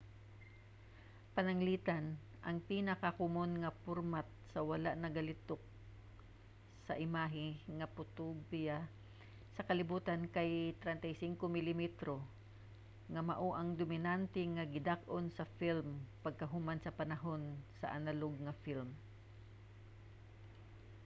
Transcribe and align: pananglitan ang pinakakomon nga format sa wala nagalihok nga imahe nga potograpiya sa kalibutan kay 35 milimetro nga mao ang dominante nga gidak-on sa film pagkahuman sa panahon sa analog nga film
pananglitan 1.35 2.03
ang 2.47 2.57
pinakakomon 2.69 3.51
nga 3.61 3.75
format 3.83 4.27
sa 4.51 4.59
wala 4.69 4.91
nagalihok 5.03 5.61
nga 6.85 6.95
imahe 7.05 7.47
nga 7.77 7.87
potograpiya 7.95 8.77
sa 9.55 9.65
kalibutan 9.69 10.21
kay 10.35 10.51
35 10.81 11.55
milimetro 11.55 12.15
nga 13.13 13.21
mao 13.29 13.49
ang 13.55 13.69
dominante 13.81 14.41
nga 14.55 14.63
gidak-on 14.73 15.25
sa 15.37 15.45
film 15.59 15.87
pagkahuman 16.25 16.79
sa 16.81 16.95
panahon 16.99 17.43
sa 17.79 17.87
analog 17.97 18.35
nga 18.45 18.53
film 18.65 18.89